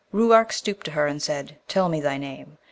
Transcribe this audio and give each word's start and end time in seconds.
Ruark 0.11 0.51
stooped 0.51 0.85
to 0.87 0.91
her 0.93 1.05
and 1.05 1.21
said, 1.21 1.57
'Tell 1.67 1.87
me 1.87 2.01
thy 2.01 2.17
name.' 2.17 2.57